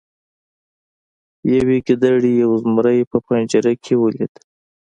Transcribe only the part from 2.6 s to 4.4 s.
زمری په پنجره کې ولید.